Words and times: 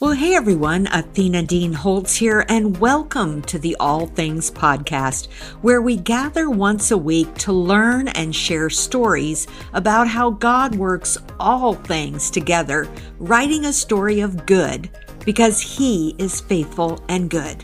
Well, 0.00 0.12
hey 0.12 0.34
everyone, 0.34 0.86
Athena 0.86 1.42
Dean 1.42 1.74
Holtz 1.74 2.16
here, 2.16 2.46
and 2.48 2.78
welcome 2.78 3.42
to 3.42 3.58
the 3.58 3.76
All 3.78 4.06
Things 4.06 4.50
Podcast, 4.50 5.30
where 5.60 5.82
we 5.82 5.98
gather 5.98 6.48
once 6.48 6.90
a 6.90 6.96
week 6.96 7.34
to 7.34 7.52
learn 7.52 8.08
and 8.08 8.34
share 8.34 8.70
stories 8.70 9.46
about 9.74 10.08
how 10.08 10.30
God 10.30 10.74
works 10.74 11.18
all 11.38 11.74
things 11.74 12.30
together, 12.30 12.88
writing 13.18 13.66
a 13.66 13.74
story 13.74 14.20
of 14.20 14.46
good 14.46 14.88
because 15.26 15.60
He 15.60 16.14
is 16.16 16.40
faithful 16.40 17.04
and 17.10 17.28
good. 17.28 17.62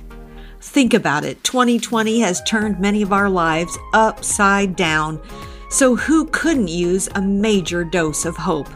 Think 0.60 0.92
about 0.92 1.24
it 1.24 1.42
2020 1.42 2.20
has 2.20 2.42
turned 2.42 2.78
many 2.78 3.00
of 3.00 3.14
our 3.14 3.30
lives 3.30 3.78
upside 3.94 4.76
down, 4.76 5.22
so 5.70 5.96
who 5.96 6.26
couldn't 6.26 6.68
use 6.68 7.08
a 7.14 7.22
major 7.22 7.82
dose 7.82 8.26
of 8.26 8.36
hope? 8.36 8.68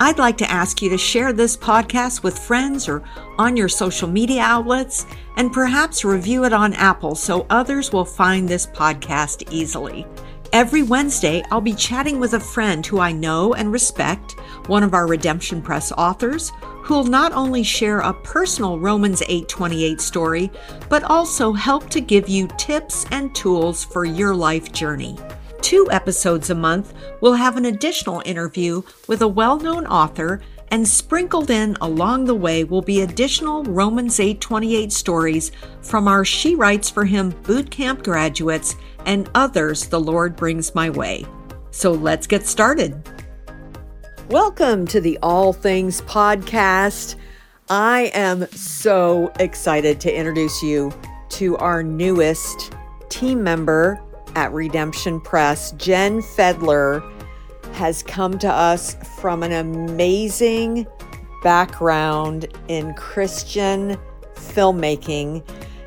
I'd 0.00 0.18
like 0.18 0.38
to 0.38 0.50
ask 0.50 0.80
you 0.80 0.88
to 0.90 0.98
share 0.98 1.32
this 1.32 1.56
podcast 1.56 2.22
with 2.22 2.38
friends 2.38 2.88
or 2.88 3.02
on 3.36 3.56
your 3.56 3.68
social 3.68 4.06
media 4.06 4.42
outlets 4.42 5.06
and 5.36 5.52
perhaps 5.52 6.04
review 6.04 6.44
it 6.44 6.52
on 6.52 6.72
Apple 6.74 7.16
so 7.16 7.46
others 7.50 7.92
will 7.92 8.04
find 8.04 8.48
this 8.48 8.64
podcast 8.64 9.50
easily. 9.50 10.06
Every 10.52 10.84
Wednesday, 10.84 11.42
I'll 11.50 11.60
be 11.60 11.74
chatting 11.74 12.20
with 12.20 12.34
a 12.34 12.40
friend 12.40 12.86
who 12.86 13.00
I 13.00 13.10
know 13.10 13.54
and 13.54 13.72
respect, 13.72 14.38
one 14.68 14.84
of 14.84 14.94
our 14.94 15.08
Redemption 15.08 15.60
Press 15.60 15.90
authors, 15.90 16.52
who'll 16.84 17.04
not 17.04 17.32
only 17.32 17.64
share 17.64 17.98
a 17.98 18.14
personal 18.14 18.78
Romans 18.78 19.20
8:28 19.28 20.00
story, 20.00 20.48
but 20.88 21.02
also 21.02 21.52
help 21.52 21.90
to 21.90 22.00
give 22.00 22.28
you 22.28 22.46
tips 22.56 23.04
and 23.10 23.34
tools 23.34 23.84
for 23.84 24.04
your 24.04 24.34
life 24.34 24.70
journey 24.70 25.18
two 25.60 25.88
episodes 25.90 26.50
a 26.50 26.54
month, 26.54 26.94
we'll 27.20 27.34
have 27.34 27.56
an 27.56 27.64
additional 27.66 28.22
interview 28.24 28.82
with 29.06 29.22
a 29.22 29.28
well 29.28 29.58
known 29.58 29.86
author, 29.86 30.40
and 30.70 30.86
sprinkled 30.86 31.50
in 31.50 31.76
along 31.80 32.24
the 32.24 32.34
way 32.34 32.64
will 32.64 32.82
be 32.82 33.00
additional 33.00 33.64
Romans 33.64 34.18
8:28 34.20 34.92
stories 34.92 35.50
from 35.82 36.08
our 36.08 36.24
She 36.24 36.54
Writes 36.54 36.90
for 36.90 37.04
Him 37.04 37.30
boot 37.42 37.70
camp 37.70 38.04
graduates 38.04 38.76
and 39.06 39.30
others 39.34 39.86
the 39.86 40.00
Lord 40.00 40.36
brings 40.36 40.74
my 40.74 40.90
way. 40.90 41.24
So 41.70 41.92
let's 41.92 42.26
get 42.26 42.46
started. 42.46 43.02
Welcome 44.28 44.86
to 44.88 45.00
the 45.00 45.18
All 45.22 45.52
Things 45.52 46.02
podcast. 46.02 47.14
I 47.70 48.10
am 48.14 48.46
so 48.50 49.32
excited 49.40 50.00
to 50.00 50.14
introduce 50.14 50.62
you 50.62 50.92
to 51.30 51.56
our 51.58 51.82
newest 51.82 52.74
team 53.08 53.42
member, 53.42 54.00
at 54.38 54.52
Redemption 54.52 55.20
Press. 55.20 55.72
Jen 55.72 56.22
Fedler 56.22 57.02
has 57.72 58.04
come 58.04 58.38
to 58.38 58.48
us 58.48 58.94
from 59.20 59.42
an 59.42 59.50
amazing 59.50 60.86
background 61.42 62.46
in 62.68 62.94
Christian 62.94 63.98
filmmaking. 64.36 65.42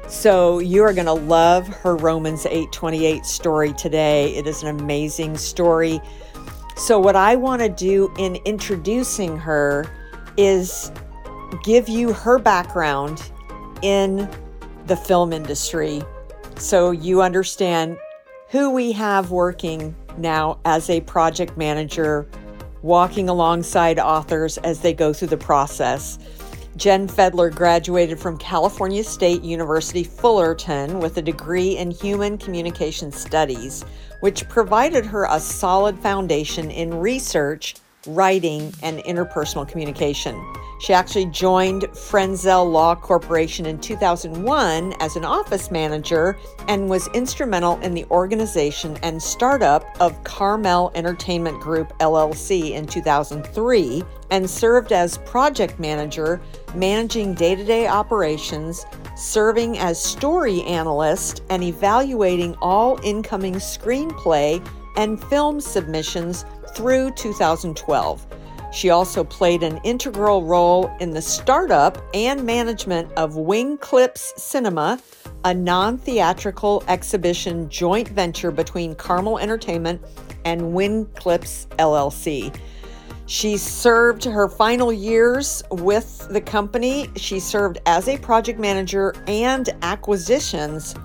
So 0.10 0.60
you 0.60 0.84
are 0.84 0.94
going 0.94 1.06
to 1.06 1.14
love 1.14 1.66
her 1.66 1.96
Romans 1.96 2.44
8:28 2.44 3.26
story 3.26 3.72
today. 3.72 4.36
It 4.36 4.46
is 4.46 4.64
an 4.64 4.68
amazing 4.82 5.38
story. 5.38 6.02
So 6.76 7.00
what 7.00 7.16
I 7.16 7.38
want 7.38 7.62
to 7.62 7.70
do 7.70 8.12
in 8.20 8.36
introducing 8.44 9.38
her 9.38 9.86
is 10.36 10.92
give 11.64 11.88
you 11.88 12.12
her 12.12 12.38
background 12.38 13.32
in 13.82 14.30
the 14.88 14.98
film 14.98 15.32
industry 15.32 16.04
so 16.58 16.92
you 16.92 17.22
understand 17.22 17.98
who 18.52 18.70
we 18.70 18.92
have 18.92 19.32
working 19.32 19.96
now 20.18 20.60
as 20.66 20.90
a 20.90 21.00
project 21.02 21.56
manager, 21.56 22.28
walking 22.82 23.30
alongside 23.30 23.98
authors 23.98 24.58
as 24.58 24.82
they 24.82 24.94
go 24.94 25.14
through 25.14 25.30
the 25.30 25.38
process. 25.38 26.20
Jen 26.76 27.08
Fedler 27.08 27.50
graduated 27.50 28.20
from 28.20 28.38
California 28.38 29.06
State 29.06 29.42
University 29.42 30.04
Fullerton 30.04 31.00
with 31.00 31.16
a 31.16 31.22
degree 31.22 31.78
in 31.78 31.92
Human 31.92 32.38
Communication 32.38 33.10
Studies, 33.10 33.86
which 34.20 34.48
provided 34.50 35.06
her 35.06 35.28
a 35.30 35.40
solid 35.40 35.98
foundation 36.00 36.70
in 36.70 36.94
research, 36.94 37.76
writing, 38.08 38.74
and 38.82 39.00
interpersonal 39.00 39.68
communication. 39.68 40.40
She 40.80 40.94
actually 40.94 41.26
joined 41.26 41.84
Frenzel 41.94 42.72
Law 42.72 42.96
Corporation 42.96 43.68
in 43.68 43.80
2001 43.80 44.94
as 45.00 45.16
an 45.16 45.24
office 45.24 45.70
manager 45.70 46.40
and 46.68 46.90
was 46.90 47.08
instrumental 47.10 47.80
in 47.82 47.94
the 47.94 48.06
organization 48.06 48.98
and 49.04 49.22
startup 49.22 49.86
of 50.02 50.24
Carmel 50.24 50.92
Entertainment 50.96 51.62
Group 51.62 51.94
LLC 52.00 52.72
in 52.72 52.88
2003 52.88 54.04
and 54.32 54.50
served 54.50 54.92
as 54.92 55.20
project 55.20 55.80
manager, 55.80 56.42
managing 56.74 57.36
day 57.36 57.54
to 57.54 57.64
day 57.64 57.88
operations, 57.88 58.86
serving 59.16 59.78
as 59.78 60.04
story 60.04 60.64
analyst, 60.64 61.44
and 61.52 61.62
evaluating 61.62 62.56
all 62.56 63.00
incoming 63.04 63.56
screenplay 63.56 64.66
and 64.98 65.24
film 65.26 65.62
submissions 65.62 66.44
through 66.74 67.12
2012. 67.12 68.28
She 68.72 68.90
also 68.90 69.24
played 69.24 69.64
an 69.64 69.80
integral 69.84 70.44
role 70.44 70.90
in 71.02 71.12
the 71.12 71.22
startup 71.22 72.02
and 72.14 72.46
management 72.46 73.12
of 73.14 73.36
Wing 73.36 73.78
Clips 73.78 74.34
Cinema, 74.42 75.00
a 75.44 75.54
non 75.54 75.98
theatrical 75.98 76.84
exhibition 76.88 77.68
joint 77.70 78.08
venture 78.08 78.52
between 78.52 78.96
Carmel 78.96 79.40
Entertainment 79.40 80.02
and 80.46 80.74
Wing 80.74 81.06
Clips 81.16 81.68
LLC. 81.80 82.56
She 83.26 83.58
served 83.58 84.24
her 84.24 84.48
final 84.48 84.92
years 84.92 85.64
with 85.72 86.28
the 86.32 86.42
company. 86.42 87.10
She 87.16 87.40
served 87.40 87.80
as 87.86 88.08
a 88.08 88.18
project 88.18 88.60
manager 88.60 89.14
and 89.28 89.70
acquisitions 89.82 90.96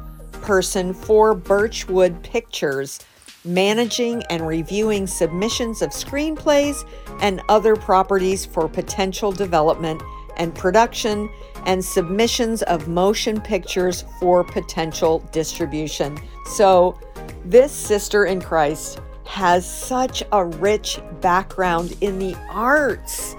person 0.43 0.95
for 0.95 1.35
Birchwood 1.35 2.23
Pictures 2.23 3.01
managing 3.47 4.23
and 4.25 4.47
reviewing 4.47 5.07
submissions 5.07 5.83
of 5.83 5.91
screenplays 5.91 6.85
and 7.21 7.41
other 7.49 7.77
properties 7.77 8.45
for 8.45 8.69
potential 8.69 9.33
development 9.33 10.03
and 10.37 10.55
production, 10.55 11.31
and 11.65 11.85
submissions 11.85 12.63
of 12.65 12.89
motion 12.89 13.41
pictures 13.41 14.05
for 14.21 14.45
potential 14.45 15.21
distribution. 15.33 16.19
So, 16.45 16.99
this 17.45 17.73
sister 17.73 18.27
in 18.27 18.41
Christ 18.41 19.01
has 19.25 19.69
such 19.69 20.23
a 20.33 20.45
rich 20.45 21.01
background 21.21 21.97
in 22.01 22.19
the 22.19 22.37
arts. 22.51 23.35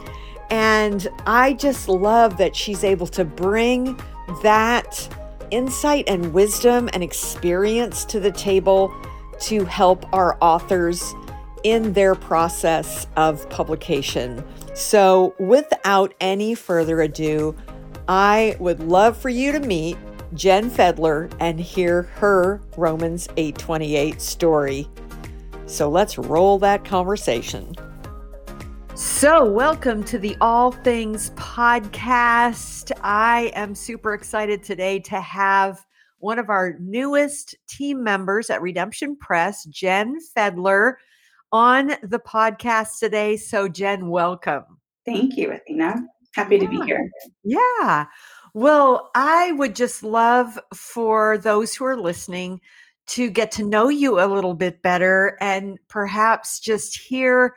And 0.49 1.07
I 1.25 1.53
just 1.53 1.87
love 1.89 2.37
that 2.37 2.55
she's 2.55 2.83
able 2.83 3.07
to 3.07 3.25
bring 3.25 3.99
that 4.43 5.07
insight 5.51 6.05
and 6.07 6.33
wisdom 6.33 6.89
and 6.93 7.03
experience 7.03 8.05
to 8.05 8.19
the 8.19 8.31
table 8.31 8.93
to 9.41 9.65
help 9.65 10.11
our 10.13 10.37
authors 10.41 11.13
in 11.63 11.93
their 11.93 12.15
process 12.15 13.07
of 13.15 13.49
publication. 13.49 14.43
So, 14.73 15.35
without 15.39 16.13
any 16.21 16.55
further 16.55 17.01
ado, 17.01 17.55
I 18.07 18.55
would 18.59 18.79
love 18.79 19.17
for 19.17 19.29
you 19.29 19.51
to 19.51 19.59
meet 19.59 19.97
Jen 20.33 20.69
Fedler 20.69 21.31
and 21.39 21.59
hear 21.59 22.03
her 22.15 22.61
Romans 22.77 23.27
8:28 23.37 24.21
story. 24.21 24.87
So, 25.65 25.89
let's 25.89 26.17
roll 26.17 26.59
that 26.59 26.85
conversation. 26.85 27.75
So, 28.93 29.45
welcome 29.45 30.03
to 30.05 30.17
the 30.19 30.35
All 30.41 30.71
Things 30.71 31.31
podcast. 31.31 32.91
I 33.01 33.51
am 33.55 33.75
super 33.75 34.13
excited 34.13 34.63
today 34.63 34.99
to 34.99 35.19
have 35.19 35.86
one 36.19 36.39
of 36.39 36.49
our 36.49 36.75
newest 36.79 37.55
team 37.67 38.03
members 38.03 38.49
at 38.49 38.61
Redemption 38.61 39.15
Press, 39.15 39.65
Jen 39.65 40.17
Fedler, 40.35 40.95
on 41.51 41.93
the 42.03 42.19
podcast 42.19 42.99
today. 42.99 43.37
So, 43.37 43.67
Jen, 43.67 44.09
welcome. 44.09 44.65
Thank 45.05 45.37
you, 45.37 45.51
Athena. 45.51 45.95
Happy 46.33 46.55
yeah. 46.55 46.61
to 46.61 46.67
be 46.67 46.81
here. 46.85 47.09
Yeah. 47.43 48.05
Well, 48.53 49.11
I 49.15 49.51
would 49.53 49.75
just 49.75 50.03
love 50.03 50.59
for 50.73 51.37
those 51.37 51.75
who 51.75 51.85
are 51.85 51.99
listening 51.99 52.59
to 53.07 53.29
get 53.29 53.51
to 53.51 53.63
know 53.63 53.87
you 53.89 54.19
a 54.19 54.27
little 54.27 54.53
bit 54.53 54.81
better 54.81 55.37
and 55.39 55.77
perhaps 55.87 56.59
just 56.59 56.99
hear 56.99 57.55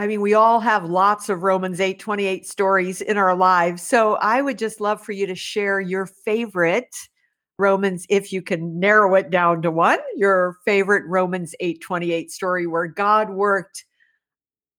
I 0.00 0.06
mean, 0.06 0.20
we 0.20 0.34
all 0.34 0.60
have 0.60 0.88
lots 0.88 1.28
of 1.28 1.42
Romans 1.42 1.80
8 1.80 1.98
28 1.98 2.46
stories 2.46 3.00
in 3.00 3.16
our 3.16 3.34
lives. 3.34 3.82
So 3.82 4.14
I 4.14 4.40
would 4.40 4.56
just 4.56 4.80
love 4.80 5.02
for 5.02 5.10
you 5.10 5.26
to 5.26 5.34
share 5.34 5.80
your 5.80 6.06
favorite 6.06 6.94
Romans, 7.58 8.06
if 8.08 8.32
you 8.32 8.40
can 8.40 8.78
narrow 8.78 9.14
it 9.16 9.30
down 9.30 9.62
to 9.62 9.70
one, 9.70 9.98
your 10.14 10.56
favorite 10.64 11.04
Romans 11.06 11.54
8:28 11.60 12.30
story 12.30 12.66
where 12.66 12.86
God 12.86 13.30
worked 13.30 13.84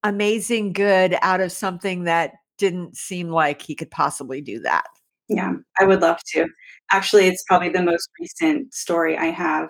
amazing 0.04 0.72
good 0.72 1.18
out 1.22 1.42
of 1.42 1.52
something 1.52 2.06
that 2.06 2.34
didn't 2.58 2.96
seem 2.96 3.30
like 3.30 3.62
he 3.62 3.76
could 3.76 3.92
possibly 3.92 4.42
do 4.42 4.60
that. 4.60 4.86
Yeah, 5.28 5.54
I 5.80 5.86
would 5.86 6.02
love 6.02 6.20
to. 6.34 6.48
Actually, 6.92 7.28
it's 7.28 7.44
probably 7.44 7.70
the 7.70 7.84
most 7.84 8.10
recent 8.20 8.74
story 8.74 9.18
I 9.18 9.25
have. 9.25 9.70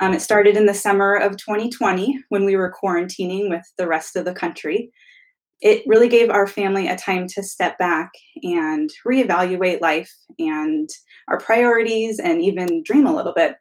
Um, 0.00 0.12
it 0.12 0.20
started 0.20 0.56
in 0.56 0.66
the 0.66 0.74
summer 0.74 1.14
of 1.14 1.36
2020 1.36 2.24
when 2.28 2.44
we 2.44 2.56
were 2.56 2.74
quarantining 2.82 3.48
with 3.48 3.62
the 3.78 3.86
rest 3.86 4.16
of 4.16 4.24
the 4.24 4.34
country. 4.34 4.90
It 5.62 5.84
really 5.86 6.08
gave 6.08 6.28
our 6.28 6.46
family 6.46 6.88
a 6.88 6.96
time 6.96 7.28
to 7.28 7.42
step 7.42 7.78
back 7.78 8.10
and 8.42 8.90
reevaluate 9.06 9.80
life 9.80 10.12
and 10.38 10.90
our 11.28 11.38
priorities 11.38 12.18
and 12.18 12.42
even 12.42 12.82
dream 12.82 13.06
a 13.06 13.14
little 13.14 13.32
bit 13.32 13.56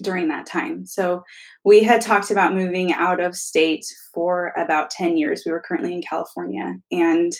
during 0.00 0.28
that 0.28 0.46
time. 0.46 0.86
So 0.86 1.24
we 1.64 1.82
had 1.82 2.00
talked 2.00 2.30
about 2.30 2.54
moving 2.54 2.92
out 2.92 3.20
of 3.20 3.36
state 3.36 3.84
for 4.14 4.54
about 4.56 4.90
10 4.90 5.16
years. 5.16 5.42
We 5.44 5.50
were 5.50 5.60
currently 5.60 5.92
in 5.92 6.02
California 6.02 6.76
and 6.92 7.32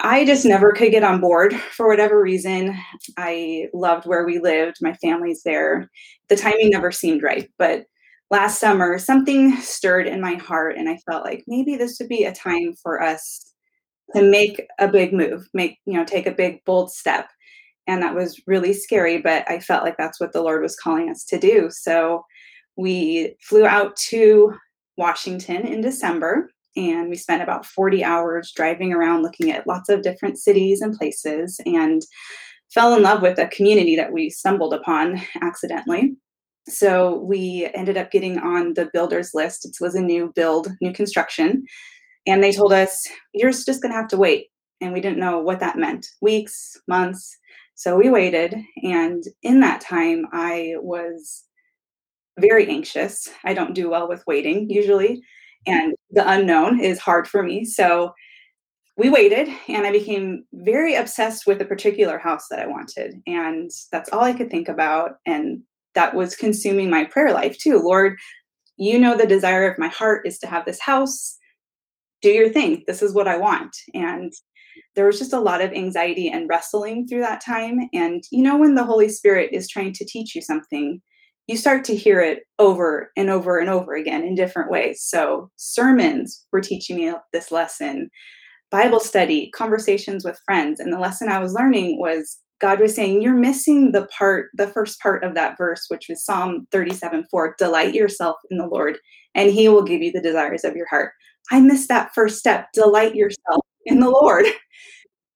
I 0.00 0.26
just 0.26 0.44
never 0.44 0.72
could 0.72 0.90
get 0.90 1.02
on 1.02 1.20
board 1.20 1.54
for 1.54 1.88
whatever 1.88 2.20
reason. 2.20 2.76
I 3.16 3.68
loved 3.72 4.06
where 4.06 4.26
we 4.26 4.38
lived, 4.38 4.76
my 4.82 4.92
family's 4.94 5.42
there. 5.44 5.90
The 6.28 6.36
timing 6.36 6.70
never 6.70 6.92
seemed 6.92 7.22
right, 7.22 7.50
but 7.58 7.86
last 8.34 8.58
summer 8.58 8.98
something 8.98 9.56
stirred 9.58 10.08
in 10.08 10.20
my 10.20 10.34
heart 10.34 10.76
and 10.76 10.88
I 10.88 10.98
felt 11.08 11.24
like 11.24 11.44
maybe 11.46 11.76
this 11.76 11.98
would 12.00 12.08
be 12.08 12.24
a 12.24 12.34
time 12.34 12.74
for 12.82 13.00
us 13.00 13.52
to 14.12 14.22
make 14.28 14.60
a 14.80 14.88
big 14.88 15.12
move, 15.12 15.46
make, 15.54 15.78
you 15.86 15.92
know, 15.92 16.04
take 16.04 16.26
a 16.26 16.32
big 16.32 16.58
bold 16.64 16.90
step. 16.90 17.28
And 17.86 18.02
that 18.02 18.16
was 18.16 18.42
really 18.48 18.72
scary 18.72 19.18
but 19.18 19.48
i 19.48 19.60
felt 19.60 19.84
like 19.84 19.96
that's 19.96 20.18
what 20.18 20.32
the 20.32 20.42
lord 20.42 20.62
was 20.62 20.74
calling 20.74 21.10
us 21.10 21.22
to 21.26 21.38
do. 21.38 21.68
So 21.70 22.24
we 22.76 23.36
flew 23.40 23.66
out 23.66 23.94
to 24.10 24.52
washington 24.96 25.64
in 25.66 25.80
december 25.80 26.50
and 26.76 27.08
we 27.08 27.16
spent 27.16 27.42
about 27.42 27.66
40 27.66 28.02
hours 28.02 28.52
driving 28.56 28.92
around 28.92 29.22
looking 29.22 29.52
at 29.52 29.66
lots 29.66 29.88
of 29.88 30.02
different 30.02 30.38
cities 30.38 30.80
and 30.80 30.98
places 30.98 31.60
and 31.66 32.02
fell 32.72 32.96
in 32.96 33.02
love 33.04 33.22
with 33.22 33.38
a 33.38 33.46
community 33.46 33.94
that 33.94 34.12
we 34.12 34.28
stumbled 34.28 34.74
upon 34.74 35.20
accidentally 35.40 36.16
so 36.66 37.18
we 37.18 37.70
ended 37.74 37.96
up 37.96 38.10
getting 38.10 38.38
on 38.38 38.74
the 38.74 38.88
builders 38.92 39.30
list 39.34 39.64
it 39.64 39.76
was 39.80 39.94
a 39.94 40.00
new 40.00 40.32
build 40.34 40.68
new 40.80 40.92
construction 40.92 41.64
and 42.26 42.42
they 42.42 42.52
told 42.52 42.72
us 42.72 43.06
you're 43.32 43.50
just 43.50 43.82
going 43.82 43.92
to 43.92 43.98
have 43.98 44.08
to 44.08 44.16
wait 44.16 44.48
and 44.80 44.92
we 44.92 45.00
didn't 45.00 45.18
know 45.18 45.38
what 45.38 45.60
that 45.60 45.76
meant 45.76 46.06
weeks 46.20 46.76
months 46.88 47.36
so 47.74 47.96
we 47.96 48.08
waited, 48.08 48.54
and 48.84 49.24
in 49.42 49.60
that 49.60 49.80
time, 49.80 50.26
I 50.32 50.74
was 50.78 51.44
very 52.38 52.68
anxious. 52.68 53.28
I 53.44 53.52
don't 53.52 53.74
do 53.74 53.90
well 53.90 54.08
with 54.08 54.24
waiting 54.26 54.70
usually, 54.70 55.22
and 55.66 55.94
the 56.10 56.28
unknown 56.28 56.80
is 56.80 57.00
hard 57.00 57.26
for 57.26 57.42
me. 57.42 57.64
So 57.64 58.14
we 58.96 59.10
waited, 59.10 59.48
and 59.68 59.86
I 59.86 59.90
became 59.90 60.44
very 60.52 60.94
obsessed 60.94 61.48
with 61.48 61.60
a 61.60 61.64
particular 61.64 62.16
house 62.16 62.46
that 62.48 62.60
I 62.60 62.66
wanted. 62.66 63.20
And 63.26 63.70
that's 63.90 64.10
all 64.10 64.22
I 64.22 64.32
could 64.32 64.50
think 64.50 64.68
about. 64.68 65.16
And 65.26 65.62
that 65.94 66.14
was 66.14 66.36
consuming 66.36 66.90
my 66.90 67.04
prayer 67.04 67.32
life 67.32 67.56
too. 67.58 67.80
Lord, 67.80 68.18
you 68.76 68.98
know 68.98 69.16
the 69.16 69.26
desire 69.26 69.70
of 69.70 69.78
my 69.78 69.88
heart 69.88 70.26
is 70.26 70.38
to 70.38 70.46
have 70.46 70.64
this 70.64 70.80
house. 70.80 71.36
Do 72.22 72.30
your 72.30 72.48
thing. 72.48 72.82
This 72.86 73.02
is 73.02 73.14
what 73.14 73.28
I 73.28 73.36
want. 73.36 73.76
And 73.94 74.32
there 74.96 75.06
was 75.06 75.18
just 75.18 75.32
a 75.32 75.40
lot 75.40 75.60
of 75.60 75.72
anxiety 75.72 76.28
and 76.28 76.48
wrestling 76.48 77.06
through 77.06 77.20
that 77.20 77.44
time. 77.44 77.88
And 77.92 78.24
you 78.30 78.42
know, 78.42 78.56
when 78.56 78.74
the 78.74 78.84
Holy 78.84 79.08
Spirit 79.08 79.50
is 79.52 79.68
trying 79.68 79.92
to 79.94 80.04
teach 80.04 80.34
you 80.34 80.42
something, 80.42 81.00
you 81.46 81.56
start 81.56 81.84
to 81.84 81.96
hear 81.96 82.20
it 82.20 82.44
over 82.58 83.10
and 83.16 83.28
over 83.28 83.58
and 83.58 83.68
over 83.68 83.94
again 83.94 84.24
in 84.24 84.34
different 84.34 84.70
ways. 84.70 85.02
So, 85.02 85.50
sermons 85.56 86.44
were 86.52 86.60
teaching 86.60 86.96
me 86.96 87.12
this 87.32 87.52
lesson, 87.52 88.10
Bible 88.70 89.00
study, 89.00 89.50
conversations 89.50 90.24
with 90.24 90.40
friends. 90.46 90.80
And 90.80 90.92
the 90.92 90.98
lesson 90.98 91.28
I 91.28 91.40
was 91.40 91.52
learning 91.52 91.98
was 91.98 92.38
God 92.60 92.80
was 92.80 92.94
saying, 92.94 93.22
You're 93.22 93.34
missing 93.34 93.92
the 93.92 94.06
part, 94.06 94.50
the 94.54 94.68
first 94.68 95.00
part 95.00 95.24
of 95.24 95.34
that 95.34 95.58
verse, 95.58 95.86
which 95.88 96.06
was 96.08 96.24
Psalm 96.24 96.66
37 96.72 97.26
4 97.30 97.56
Delight 97.58 97.94
yourself 97.94 98.36
in 98.50 98.58
the 98.58 98.66
Lord, 98.66 98.98
and 99.34 99.50
he 99.50 99.68
will 99.68 99.82
give 99.82 100.02
you 100.02 100.12
the 100.12 100.22
desires 100.22 100.64
of 100.64 100.76
your 100.76 100.88
heart. 100.88 101.12
I 101.50 101.60
missed 101.60 101.88
that 101.88 102.14
first 102.14 102.38
step. 102.38 102.68
Delight 102.72 103.14
yourself 103.14 103.64
in 103.86 104.00
the 104.00 104.10
Lord. 104.10 104.46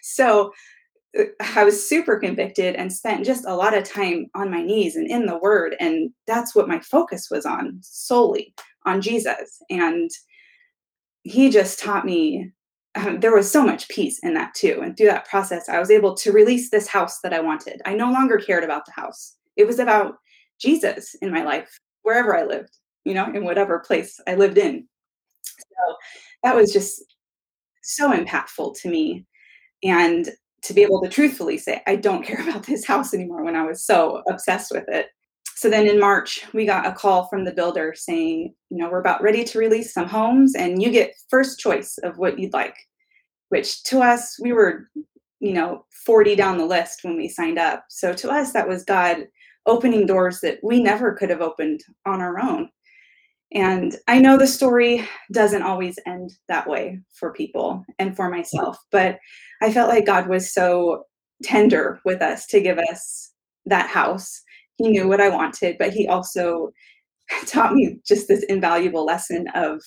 So 0.00 0.52
uh, 1.18 1.24
I 1.54 1.64
was 1.64 1.86
super 1.86 2.18
convicted 2.18 2.74
and 2.76 2.92
spent 2.92 3.26
just 3.26 3.44
a 3.46 3.54
lot 3.54 3.76
of 3.76 3.84
time 3.84 4.26
on 4.34 4.50
my 4.50 4.62
knees 4.62 4.96
and 4.96 5.08
in 5.10 5.26
the 5.26 5.38
word. 5.38 5.76
And 5.80 6.10
that's 6.26 6.54
what 6.54 6.68
my 6.68 6.80
focus 6.80 7.28
was 7.30 7.44
on 7.44 7.78
solely 7.82 8.54
on 8.86 9.00
Jesus. 9.02 9.60
And 9.70 10.10
he 11.22 11.50
just 11.50 11.78
taught 11.78 12.06
me 12.06 12.50
um, 12.98 13.20
there 13.20 13.34
was 13.34 13.50
so 13.50 13.64
much 13.64 13.88
peace 13.88 14.18
in 14.22 14.34
that 14.34 14.54
too. 14.54 14.80
And 14.82 14.96
through 14.96 15.08
that 15.08 15.28
process, 15.28 15.68
I 15.68 15.78
was 15.78 15.90
able 15.90 16.14
to 16.14 16.32
release 16.32 16.70
this 16.70 16.86
house 16.86 17.20
that 17.22 17.32
I 17.32 17.40
wanted. 17.40 17.80
I 17.84 17.94
no 17.94 18.10
longer 18.10 18.38
cared 18.38 18.64
about 18.64 18.86
the 18.86 18.92
house, 18.92 19.36
it 19.56 19.66
was 19.66 19.78
about 19.78 20.16
Jesus 20.60 21.14
in 21.22 21.30
my 21.30 21.44
life, 21.44 21.78
wherever 22.02 22.36
I 22.36 22.44
lived, 22.44 22.76
you 23.04 23.14
know, 23.14 23.26
in 23.26 23.44
whatever 23.44 23.78
place 23.78 24.20
I 24.26 24.34
lived 24.34 24.58
in. 24.58 24.88
So 25.42 25.96
that 26.42 26.56
was 26.56 26.72
just 26.72 27.02
so 27.82 28.12
impactful 28.12 28.78
to 28.80 28.88
me 28.88 29.24
and 29.82 30.28
to 30.62 30.74
be 30.74 30.82
able 30.82 31.00
to 31.00 31.08
truthfully 31.08 31.56
say 31.58 31.82
i 31.86 31.96
don't 31.96 32.22
care 32.26 32.42
about 32.42 32.64
this 32.64 32.86
house 32.86 33.14
anymore 33.14 33.44
when 33.44 33.56
i 33.56 33.64
was 33.64 33.84
so 33.84 34.22
obsessed 34.28 34.70
with 34.72 34.84
it 34.88 35.06
so 35.54 35.70
then 35.70 35.86
in 35.86 35.98
march 35.98 36.44
we 36.52 36.66
got 36.66 36.86
a 36.86 36.92
call 36.92 37.26
from 37.28 37.44
the 37.44 37.52
builder 37.52 37.94
saying 37.96 38.54
you 38.70 38.78
know 38.78 38.90
we're 38.90 39.00
about 39.00 39.22
ready 39.22 39.44
to 39.44 39.58
release 39.58 39.92
some 39.92 40.06
homes 40.06 40.54
and 40.54 40.82
you 40.82 40.90
get 40.90 41.14
first 41.30 41.58
choice 41.58 41.98
of 42.02 42.18
what 42.18 42.38
you'd 42.38 42.52
like 42.52 42.76
which 43.48 43.82
to 43.84 44.00
us 44.00 44.36
we 44.40 44.52
were 44.52 44.88
you 45.40 45.52
know 45.52 45.84
40 46.04 46.36
down 46.36 46.58
the 46.58 46.66
list 46.66 47.00
when 47.02 47.16
we 47.16 47.28
signed 47.28 47.58
up. 47.58 47.84
So 47.88 48.12
to 48.14 48.30
us 48.30 48.52
that 48.52 48.68
was 48.68 48.84
god 48.84 49.26
opening 49.66 50.06
doors 50.06 50.40
that 50.40 50.58
we 50.62 50.82
never 50.82 51.12
could 51.12 51.30
have 51.30 51.42
opened 51.42 51.82
on 52.06 52.20
our 52.20 52.40
own. 52.40 52.70
And 53.52 53.96
I 54.08 54.18
know 54.18 54.36
the 54.36 54.46
story 54.46 55.08
doesn't 55.32 55.62
always 55.62 55.98
end 56.06 56.32
that 56.48 56.68
way 56.68 57.00
for 57.14 57.32
people 57.32 57.84
and 57.98 58.14
for 58.14 58.28
myself, 58.28 58.76
but 58.90 59.18
I 59.62 59.72
felt 59.72 59.88
like 59.88 60.06
God 60.06 60.28
was 60.28 60.52
so 60.52 61.04
tender 61.42 62.00
with 62.04 62.20
us 62.20 62.46
to 62.48 62.60
give 62.60 62.78
us 62.78 63.32
that 63.66 63.88
house. 63.88 64.42
He 64.76 64.88
knew 64.88 65.08
what 65.08 65.20
I 65.20 65.28
wanted, 65.28 65.76
but 65.78 65.92
He 65.92 66.06
also 66.08 66.72
taught 67.46 67.74
me 67.74 67.98
just 68.06 68.28
this 68.28 68.44
invaluable 68.44 69.04
lesson 69.04 69.46
of 69.54 69.80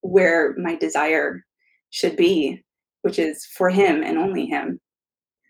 where 0.00 0.54
my 0.56 0.74
desire 0.74 1.44
should 1.90 2.16
be, 2.16 2.62
which 3.02 3.18
is 3.18 3.44
for 3.46 3.70
Him 3.70 4.02
and 4.02 4.18
only 4.18 4.46
Him. 4.46 4.80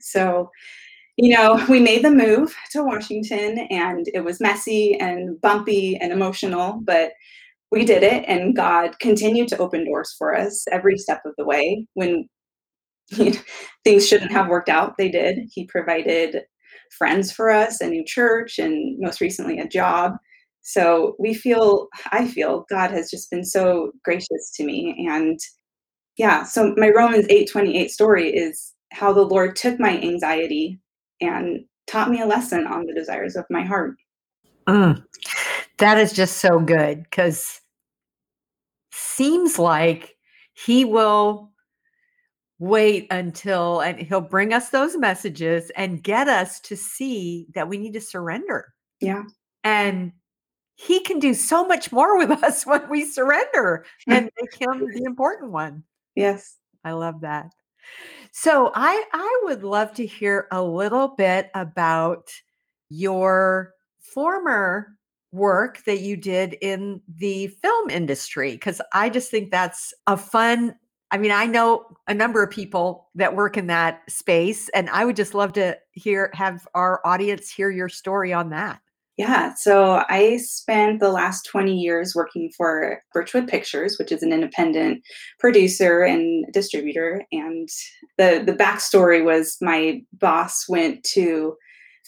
So, 0.01 0.51
you 1.17 1.35
know, 1.35 1.65
we 1.71 1.81
made 1.81 2.05
the 2.05 2.11
move 2.11 2.55
to 2.73 2.85
Washington 2.85 3.67
and 3.71 4.07
it 4.15 4.25
was 4.25 4.41
messy 4.41 4.99
and 5.01 5.41
bumpy 5.41 5.97
and 5.99 6.13
emotional, 6.13 6.81
but 6.85 7.13
we 7.71 7.85
did 7.87 8.03
it 8.03 8.25
and 8.29 8.55
god 8.55 8.99
continued 9.01 9.49
to 9.49 9.59
open 9.59 9.85
doors 9.87 10.15
for 10.19 10.37
us 10.37 10.65
every 10.71 10.99
step 10.99 11.23
of 11.25 11.33
the 11.39 11.45
way. 11.47 11.87
When 11.95 12.29
things 13.85 14.07
shouldn't 14.09 14.33
have 14.33 14.49
worked 14.49 14.69
out 14.69 14.97
they 14.99 15.11
did. 15.11 15.41
He 15.53 15.67
provided 15.67 16.43
friends 16.99 17.33
for 17.33 17.51
us 17.51 17.81
a 17.81 17.87
new 17.87 18.05
church 18.05 18.59
and 18.59 18.99
most 19.01 19.21
recently 19.21 19.59
a 19.59 19.69
job. 19.69 20.13
So 20.63 21.17
we 21.19 21.35
feel 21.35 21.89
i 22.13 22.27
feel 22.29 22.67
god 22.71 22.91
has 22.93 23.11
just 23.11 23.31
been 23.31 23.45
so 23.45 23.93
gracious 24.05 24.53
to 24.57 24.65
me 24.65 25.07
and 25.11 25.39
yeah 26.17 26.45
so 26.45 26.75
my 26.77 26.91
romans 26.91 27.27
8 27.29 27.51
28 27.51 27.91
story 27.91 28.31
is 28.31 28.75
how 28.93 29.13
the 29.13 29.23
lord 29.23 29.57
took 29.57 29.79
my 29.81 29.99
anxiety 30.01 30.79
and 31.21 31.65
taught 31.87 32.11
me 32.11 32.21
a 32.21 32.27
lesson 32.27 32.67
on 32.67 32.87
the 32.87 32.95
desires 32.95 33.37
of 33.37 33.45
my 33.51 33.63
heart 33.63 33.97
mm, 34.67 35.03
that 35.79 35.99
is 35.99 36.13
just 36.13 36.39
so 36.39 36.59
good 36.59 37.03
because 37.05 37.61
seems 38.93 39.59
like 39.59 40.17
he 40.55 40.85
will 40.85 41.53
wait 42.59 43.09
until 43.11 43.81
and 43.81 43.99
he'll 43.99 44.21
bring 44.21 44.53
us 44.53 44.69
those 44.69 44.97
messages 44.97 45.71
and 45.77 46.03
get 46.03 46.29
us 46.29 46.61
to 46.61 46.77
see 46.77 47.47
that 47.55 47.69
we 47.69 47.77
need 47.77 47.93
to 47.93 48.01
surrender. 48.01 48.73
Yeah. 49.01 49.25
And 49.65 50.13
he 50.77 51.01
can 51.01 51.19
do 51.19 51.35
so 51.35 51.67
much 51.67 51.91
more 51.91 52.17
with 52.25 52.31
us 52.43 52.65
when 52.65 52.89
we 52.89 53.05
surrender 53.05 53.85
and 54.07 54.31
make 54.41 54.55
him 54.55 54.87
the 54.95 55.03
important 55.05 55.51
one. 55.51 55.83
Yes. 56.15 56.57
I 56.85 56.93
love 56.93 57.21
that. 57.23 57.53
So 58.33 58.73
I 58.75 59.05
I 59.13 59.41
would 59.45 59.63
love 59.63 59.93
to 59.95 60.07
hear 60.07 60.49
a 60.51 60.63
little 60.63 61.09
bit 61.09 61.51
about 61.55 62.31
your 62.89 63.73
former 64.01 64.97
work 65.33 65.83
that 65.85 66.01
you 66.01 66.17
did 66.17 66.55
in 66.61 67.01
the 67.17 67.49
film 67.49 67.91
industry 67.91 68.53
because 68.53 68.81
I 68.93 69.09
just 69.11 69.31
think 69.31 69.51
that's 69.51 69.95
a 70.07 70.17
fun. 70.17 70.75
I 71.11 71.19
mean, 71.19 71.31
I 71.31 71.47
know 71.47 71.87
a 72.09 72.15
number 72.15 72.43
of 72.43 72.51
people 72.51 73.11
that 73.15 73.37
work 73.37 73.57
in 73.57 73.67
that 73.67 74.01
space, 74.09 74.69
and 74.71 74.89
I 74.91 75.05
would 75.05 75.17
just 75.17 75.35
love 75.35 75.53
to 75.55 75.79
hear 75.93 76.31
have 76.35 76.67
our 76.75 77.01
audience 77.05 77.51
hear 77.51 77.71
your 77.71 77.89
story 77.89 78.33
on 78.33 78.51
that. 78.51 78.81
Yeah, 79.19 79.53
so 79.55 80.03
I 80.09 80.39
spent 80.39 81.01
the 81.01 81.11
last 81.11 81.45
20 81.45 81.77
years 81.77 82.15
working 82.15 82.51
for 82.57 83.03
Birchwood 83.13 83.47
Pictures, 83.47 83.97
which 83.99 84.11
is 84.11 84.23
an 84.23 84.33
independent 84.33 85.03
producer 85.39 86.03
and 86.03 86.47
distributor. 86.53 87.23
And 87.31 87.69
the 88.17 88.43
the 88.45 88.55
backstory 88.55 89.23
was 89.23 89.57
my 89.61 90.01
boss 90.15 90.65
went 90.69 91.05
to 91.15 91.57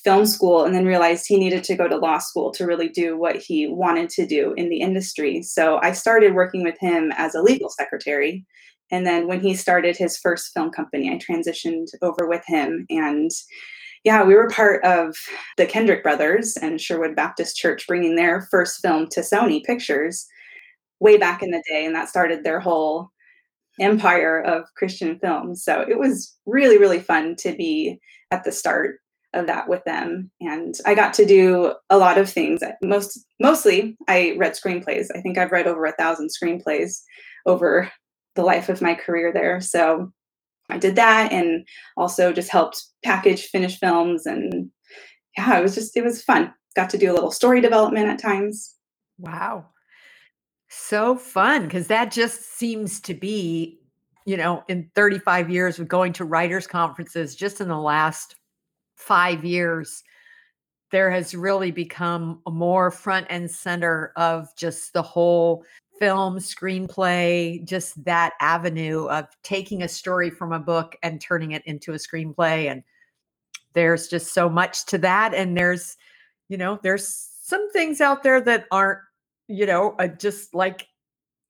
film 0.03 0.27
school 0.27 0.65
and 0.65 0.75
then 0.75 0.85
realized 0.87 1.27
he 1.27 1.39
needed 1.39 1.65
to 1.65 1.77
go 1.77 1.89
to 1.89 1.97
law 1.97 2.19
school 2.19 2.51
to 2.53 2.67
really 2.67 2.89
do 2.89 3.17
what 3.19 3.37
he 3.37 3.67
wanted 3.67 4.09
to 4.11 4.27
do 4.27 4.53
in 4.57 4.69
the 4.69 4.81
industry. 4.81 5.43
So 5.43 5.79
I 5.83 5.93
started 5.93 6.35
working 6.35 6.63
with 6.63 6.77
him 6.81 7.13
as 7.17 7.35
a 7.35 7.43
legal 7.43 7.71
secretary 7.71 8.45
And 8.91 9.07
then 9.07 9.27
when 9.29 9.41
he 9.41 9.55
started 9.55 9.97
his 9.97 10.19
first 10.19 10.53
film 10.55 10.71
company, 10.71 11.11
I 11.11 11.19
transitioned 11.19 11.89
over 12.03 12.29
with 12.29 12.43
him. 12.47 12.87
And 12.91 13.31
yeah, 14.05 14.23
we 14.23 14.35
were 14.35 14.49
part 14.49 14.85
of 14.85 15.17
the 15.57 15.67
Kendrick 15.67 16.03
brothers 16.03 16.57
and 16.59 16.81
Sherwood 16.81 17.17
Baptist 17.17 17.57
Church 17.57 17.87
bringing 17.87 18.17
their 18.17 18.43
first 18.51 18.81
film 18.81 19.09
to 19.09 19.21
Sony 19.21 19.65
Pictures 19.65 20.27
way 21.01 21.17
back 21.17 21.43
in 21.43 21.51
the 21.51 21.63
day. 21.71 21.85
And 21.87 21.95
that 21.95 22.11
started 22.11 22.45
their 22.45 22.61
whole 22.61 23.09
empire 23.81 24.41
of 24.41 24.65
Christian 24.77 25.19
films. 25.19 25.65
So 25.65 25.81
it 25.81 25.99
was 25.99 26.37
really, 26.47 26.79
really 26.79 27.01
fun 27.01 27.35
to 27.41 27.57
be 27.57 27.99
at 28.31 28.45
the 28.45 28.53
start 28.53 29.01
of 29.33 29.47
that 29.47 29.69
with 29.69 29.83
them. 29.85 30.31
And 30.41 30.75
I 30.87 30.95
got 30.95 31.13
to 31.15 31.25
do 31.25 31.75
a 31.91 31.99
lot 31.99 32.19
of 32.19 32.31
things. 32.31 32.61
Most 32.83 33.25
mostly 33.41 33.97
I 34.07 34.37
read 34.39 34.53
screenplays. 34.53 35.07
I 35.15 35.21
think 35.21 35.39
I've 35.39 35.51
read 35.51 35.67
over 35.67 35.85
a 35.87 35.93
thousand 35.93 36.29
screenplays 36.31 37.01
over 37.47 37.91
the 38.37 38.43
life 38.43 38.69
of 38.69 38.83
my 38.83 38.95
career 38.95 39.33
there. 39.33 39.61
So 39.61 40.13
I 40.71 40.79
did 40.79 40.97
that 40.97 41.33
and 41.33 41.67
also 41.97 42.33
just 42.33 42.51
helped 42.51 42.85
package 43.05 43.47
finished 43.47 43.79
films 43.79 44.27
and 44.27 44.71
yeah, 45.37 45.59
it 45.59 45.63
was 45.63 45.75
just 45.75 45.97
it 45.97 46.05
was 46.05 46.23
fun. 46.23 46.53
Got 46.75 46.91
to 46.91 46.99
do 46.99 47.11
a 47.11 47.15
little 47.15 47.31
story 47.31 47.61
development 47.61 48.09
at 48.09 48.19
times. 48.19 48.75
Wow. 49.19 49.67
So 50.69 51.17
fun 51.17 51.65
because 51.65 51.87
that 51.89 52.11
just 52.11 52.57
seems 52.57 53.01
to 53.01 53.15
be, 53.15 53.79
you 54.27 54.37
know, 54.37 54.65
in 54.69 54.91
35 54.95 55.51
years 55.51 55.79
of 55.79 55.89
going 55.89 56.13
to 56.15 56.25
writers' 56.25 56.67
conferences, 56.67 57.37
just 57.37 57.61
in 57.61 57.69
the 57.69 57.79
last 57.79 58.37
five 58.97 59.45
years, 59.45 60.03
there 60.91 61.11
has 61.11 61.35
really 61.35 61.71
become 61.71 62.41
more 62.49 62.91
front 62.91 63.27
and 63.31 63.51
center 63.51 64.13
of 64.17 64.49
just 64.57 64.93
the 64.93 65.03
whole 65.03 65.65
film, 65.99 66.39
screenplay, 66.39 67.65
just 67.65 68.03
that 68.05 68.33
avenue 68.41 69.07
of 69.07 69.27
taking 69.43 69.83
a 69.83 69.89
story 69.89 70.31
from 70.31 70.53
a 70.53 70.59
book 70.59 70.97
and 71.03 71.21
turning 71.21 71.53
it 71.53 71.63
into 71.67 71.93
a 71.93 71.97
screenplay. 71.97 72.71
And 72.71 72.83
there's 73.75 74.09
just 74.09 74.33
so 74.35 74.49
much 74.49 74.87
to 74.87 74.99
that. 74.99 75.35
And 75.35 75.57
there's, 75.57 75.97
you 76.49 76.57
know, 76.57 76.79
there's 76.83 77.07
some 77.43 77.71
things 77.73 78.01
out 78.01 78.23
there 78.23 78.41
that 78.41 78.67
aren't, 78.71 79.01
you 79.49 79.67
know, 79.67 79.95
uh, 79.99 80.09
just 80.09 80.55
like 80.55 80.89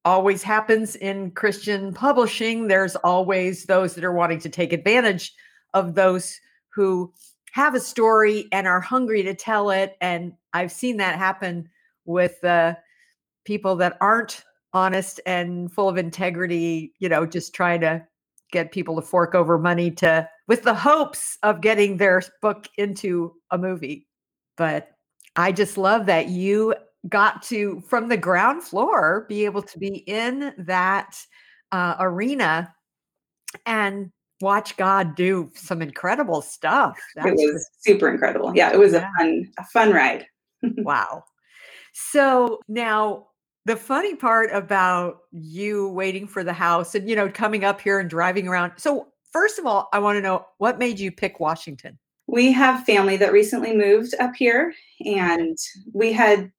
always 0.04 0.42
happens 0.42 0.96
in 0.96 1.30
Christian 1.30 1.94
publishing. 1.94 2.68
There's 2.68 2.96
always 2.96 3.64
those 3.64 3.94
that 3.94 4.04
are 4.04 4.12
wanting 4.12 4.40
to 4.40 4.48
take 4.48 4.72
advantage 4.72 5.34
of 5.72 5.94
those 5.94 6.38
who 6.68 7.12
have 7.52 7.74
a 7.74 7.80
story 7.80 8.48
and 8.52 8.66
are 8.66 8.80
hungry 8.80 9.22
to 9.22 9.34
tell 9.34 9.70
it. 9.70 9.96
And 10.00 10.32
I've 10.52 10.72
seen 10.72 10.96
that 10.98 11.16
happen 11.16 11.68
with 12.04 12.42
uh, 12.44 12.74
people 13.44 13.76
that 13.76 13.96
aren't 14.00 14.44
honest 14.72 15.20
and 15.24 15.72
full 15.72 15.88
of 15.88 15.96
integrity, 15.96 16.92
you 16.98 17.08
know, 17.08 17.24
just 17.24 17.54
trying 17.54 17.80
to 17.80 18.04
get 18.52 18.72
people 18.72 18.96
to 18.96 19.02
fork 19.02 19.34
over 19.34 19.58
money 19.58 19.90
to 19.90 20.28
with 20.46 20.62
the 20.62 20.74
hopes 20.74 21.38
of 21.42 21.60
getting 21.60 21.96
their 21.96 22.22
book 22.42 22.68
into 22.76 23.34
a 23.50 23.58
movie. 23.58 24.06
But 24.56 24.90
I 25.36 25.52
just 25.52 25.78
love 25.78 26.06
that 26.06 26.28
you 26.28 26.74
got 27.08 27.42
to 27.42 27.82
from 27.88 28.08
the 28.08 28.16
ground 28.16 28.62
floor 28.62 29.26
be 29.28 29.44
able 29.44 29.62
to 29.62 29.78
be 29.78 30.04
in 30.06 30.54
that 30.58 31.16
uh, 31.72 31.96
arena 31.98 32.72
and 33.66 34.10
watch 34.40 34.76
God 34.76 35.14
do 35.14 35.50
some 35.54 35.82
incredible 35.82 36.42
stuff. 36.42 36.98
That's 37.16 37.28
it 37.28 37.52
was 37.52 37.68
super 37.78 38.08
incredible. 38.08 38.52
Yeah, 38.54 38.72
it 38.72 38.78
was 38.78 38.92
yeah. 38.92 39.08
a 39.08 39.18
fun, 39.18 39.52
a 39.58 39.64
fun 39.64 39.92
ride. 39.92 40.26
wow. 40.62 41.24
So 41.92 42.60
now 42.68 43.28
the 43.64 43.76
funny 43.76 44.14
part 44.14 44.50
about 44.52 45.20
you 45.32 45.88
waiting 45.90 46.26
for 46.26 46.44
the 46.44 46.52
house 46.52 46.94
and 46.94 47.08
you 47.08 47.16
know 47.16 47.28
coming 47.28 47.64
up 47.64 47.80
here 47.80 47.98
and 47.98 48.10
driving 48.10 48.48
around. 48.48 48.72
So 48.76 49.08
first 49.32 49.58
of 49.58 49.66
all, 49.66 49.88
I 49.92 49.98
want 49.98 50.16
to 50.16 50.22
know 50.22 50.46
what 50.58 50.78
made 50.78 50.98
you 50.98 51.10
pick 51.10 51.40
Washington? 51.40 51.98
We 52.26 52.52
have 52.52 52.84
family 52.84 53.16
that 53.18 53.32
recently 53.32 53.76
moved 53.76 54.14
up 54.18 54.34
here 54.34 54.72
and 55.04 55.58
we 55.92 56.12
had 56.12 56.50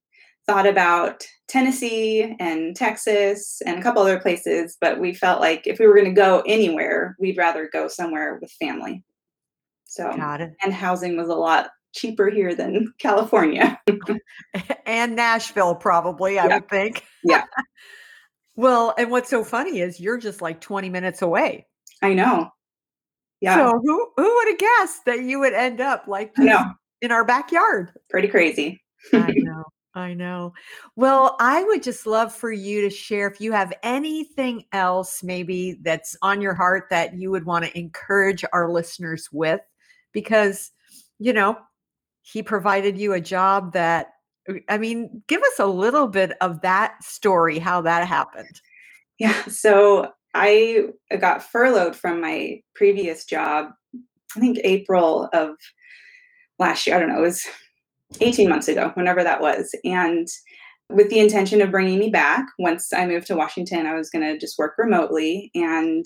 thought 0.45 0.67
about 0.67 1.23
Tennessee 1.47 2.35
and 2.39 2.75
Texas 2.75 3.61
and 3.65 3.79
a 3.79 3.81
couple 3.81 4.01
other 4.01 4.19
places, 4.19 4.77
but 4.79 4.99
we 4.99 5.13
felt 5.13 5.41
like 5.41 5.65
if 5.65 5.79
we 5.79 5.87
were 5.87 5.95
going 5.95 6.05
to 6.05 6.11
go 6.11 6.43
anywhere, 6.45 7.15
we'd 7.19 7.37
rather 7.37 7.67
go 7.71 7.87
somewhere 7.87 8.37
with 8.41 8.51
family. 8.51 9.03
So, 9.85 10.11
and 10.11 10.73
housing 10.73 11.17
was 11.17 11.29
a 11.29 11.33
lot 11.33 11.69
cheaper 11.95 12.29
here 12.29 12.53
than 12.53 12.93
California. 12.99 13.79
and 14.85 15.15
Nashville, 15.15 15.75
probably, 15.75 16.37
I 16.37 16.47
yeah. 16.47 16.55
would 16.55 16.69
think. 16.69 17.03
Yeah. 17.23 17.45
well, 18.55 18.93
and 18.97 19.09
what's 19.09 19.29
so 19.29 19.43
funny 19.43 19.79
is 19.79 19.99
you're 19.99 20.17
just 20.17 20.41
like 20.41 20.61
20 20.61 20.89
minutes 20.89 21.21
away. 21.21 21.65
I 22.01 22.13
know. 22.13 22.51
Yeah. 23.41 23.55
So 23.55 23.79
who 23.83 24.11
who 24.15 24.35
would 24.35 24.47
have 24.49 24.57
guessed 24.57 25.05
that 25.05 25.23
you 25.23 25.39
would 25.39 25.53
end 25.53 25.81
up 25.81 26.05
like 26.07 26.33
in 26.37 27.11
our 27.11 27.25
backyard? 27.25 27.91
Pretty 28.09 28.27
crazy. 28.27 28.81
I 29.13 29.31
know. 29.35 29.63
I 29.93 30.13
know. 30.13 30.53
Well, 30.97 31.37
I 31.39 31.63
would 31.63 31.81
just 31.81 32.05
love 32.05 32.33
for 32.33 32.51
you 32.51 32.81
to 32.81 32.89
share 32.89 33.29
if 33.29 33.39
you 33.39 33.53
have 33.53 33.71
anything 33.81 34.65
else 34.73 35.23
maybe 35.23 35.79
that's 35.83 36.17
on 36.21 36.41
your 36.41 36.53
heart 36.53 36.87
that 36.89 37.13
you 37.13 37.31
would 37.31 37.45
want 37.45 37.63
to 37.63 37.77
encourage 37.77 38.43
our 38.51 38.69
listeners 38.69 39.29
with 39.31 39.61
because 40.11 40.71
you 41.19 41.33
know, 41.33 41.57
he 42.25 42.41
provided 42.41 42.97
you 42.97 43.13
a 43.13 43.21
job 43.21 43.73
that 43.73 44.13
uh, 44.49 44.55
I 44.67 44.77
mean, 44.77 45.23
give 45.27 45.41
us 45.41 45.59
a 45.59 45.65
little 45.65 46.07
bit 46.07 46.33
of 46.41 46.61
that 46.61 47.03
story 47.03 47.59
how 47.59 47.81
that 47.81 48.07
happened. 48.07 48.61
Yeah, 49.19 49.45
so 49.45 50.11
I 50.33 50.89
got 51.19 51.43
furloughed 51.43 51.95
from 51.95 52.19
my 52.19 52.61
previous 52.75 53.25
job 53.25 53.67
I 54.35 54.39
think 54.39 54.59
April 54.63 55.29
of 55.31 55.55
last 56.59 56.85
year. 56.85 56.95
I 56.95 56.99
don't 56.99 57.09
know, 57.09 57.19
it 57.19 57.21
was 57.21 57.45
18 58.19 58.49
months 58.49 58.67
ago, 58.67 58.91
whenever 58.95 59.23
that 59.23 59.41
was. 59.41 59.73
And 59.85 60.27
with 60.89 61.09
the 61.09 61.19
intention 61.19 61.61
of 61.61 61.71
bringing 61.71 61.99
me 61.99 62.09
back, 62.09 62.45
once 62.59 62.91
I 62.91 63.07
moved 63.07 63.27
to 63.27 63.35
Washington, 63.35 63.85
I 63.85 63.95
was 63.95 64.09
going 64.09 64.23
to 64.25 64.37
just 64.37 64.57
work 64.57 64.73
remotely. 64.77 65.51
And 65.55 66.05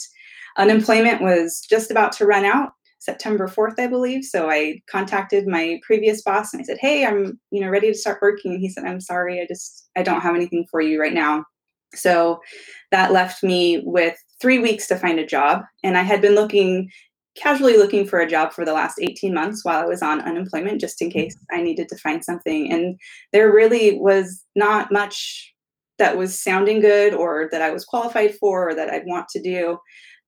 unemployment 0.57 1.21
was 1.21 1.65
just 1.67 1.91
about 1.91 2.11
to 2.13 2.25
run 2.25 2.45
out 2.45 2.73
September 3.00 3.48
4th, 3.48 3.79
I 3.79 3.88
believe. 3.88 4.24
So 4.24 4.50
I 4.50 4.82
contacted 4.89 5.48
my 5.48 5.79
previous 5.84 6.22
boss 6.22 6.53
and 6.53 6.62
I 6.62 6.65
said, 6.65 6.77
Hey, 6.79 7.06
I'm, 7.06 7.39
you 7.51 7.62
know, 7.62 7.70
ready 7.70 7.88
to 7.91 7.98
start 7.98 8.20
working. 8.22 8.51
And 8.53 8.62
he 8.62 8.70
said, 8.70 8.84
I'm 8.84 9.01
sorry, 9.01 9.41
I 9.41 9.46
just, 9.48 9.89
I 9.98 10.03
don't 10.03 10.22
have 10.22 10.36
anything 10.36 10.65
for 10.70 10.82
you 10.82 11.00
right 11.00 11.13
now. 11.13 11.46
So 11.96 12.39
that 12.91 13.12
left 13.12 13.44
me 13.44 13.82
with 13.86 14.15
three 14.41 14.60
weeks 14.60 14.88
to 14.88 14.96
find 14.96 15.20
a 15.20 15.25
job. 15.25 15.63
And 15.84 15.98
I 15.98 16.03
had 16.03 16.22
been 16.22 16.36
looking 16.36 16.89
casually 17.36 17.77
looking 17.77 18.06
for 18.06 18.20
a 18.20 18.29
job 18.29 18.51
for 18.51 18.65
the 18.65 18.74
last 18.74 19.00
18 19.01 19.34
months 19.34 19.63
while 19.63 19.82
I 19.82 19.86
was 19.86 20.01
on 20.01 20.22
unemployment, 20.22 20.82
just 20.82 21.01
in 21.01 21.10
case 21.10 21.38
I 21.51 21.62
needed 21.62 21.88
to 21.89 21.98
find 21.98 22.24
something. 22.24 22.72
And 22.72 23.00
there 23.32 23.53
really 23.53 23.98
was 23.98 24.44
not 24.56 24.91
much 24.91 25.53
that 26.00 26.18
was 26.18 26.39
sounding 26.39 26.79
good 26.79 27.13
or 27.13 27.48
that 27.51 27.62
I 27.62 27.70
was 27.70 27.86
qualified 27.86 28.36
for 28.36 28.70
or 28.70 28.75
that 28.75 28.89
I'd 28.89 29.06
want 29.06 29.27
to 29.29 29.41
do. 29.41 29.77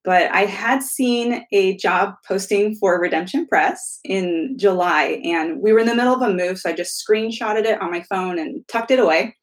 But 0.03 0.31
I 0.31 0.45
had 0.45 0.81
seen 0.81 1.45
a 1.51 1.77
job 1.77 2.15
posting 2.27 2.75
for 2.75 2.99
Redemption 2.99 3.47
Press 3.47 3.99
in 4.03 4.57
July, 4.57 5.21
and 5.23 5.61
we 5.61 5.73
were 5.73 5.79
in 5.79 5.87
the 5.87 5.95
middle 5.95 6.15
of 6.15 6.21
a 6.21 6.33
move. 6.33 6.57
So 6.57 6.69
I 6.69 6.73
just 6.73 7.03
screenshotted 7.07 7.65
it 7.65 7.79
on 7.81 7.91
my 7.91 8.01
phone 8.01 8.39
and 8.39 8.67
tucked 8.67 8.91
it 8.91 8.99
away 8.99 9.35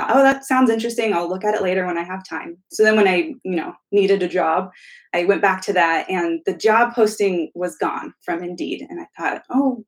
oh, 0.00 0.22
that 0.22 0.44
sounds 0.44 0.70
interesting. 0.70 1.12
I'll 1.12 1.28
look 1.28 1.44
at 1.44 1.54
it 1.54 1.62
later 1.62 1.86
when 1.86 1.98
I 1.98 2.04
have 2.04 2.26
time. 2.26 2.56
So 2.70 2.82
then 2.82 2.96
when 2.96 3.08
I, 3.08 3.34
you 3.44 3.56
know, 3.56 3.74
needed 3.90 4.22
a 4.22 4.28
job, 4.28 4.70
I 5.12 5.24
went 5.24 5.42
back 5.42 5.62
to 5.62 5.72
that 5.74 6.08
and 6.08 6.40
the 6.46 6.56
job 6.56 6.94
posting 6.94 7.50
was 7.54 7.76
gone 7.76 8.14
from 8.24 8.42
Indeed. 8.42 8.86
And 8.88 9.00
I 9.00 9.06
thought, 9.18 9.42
oh, 9.50 9.84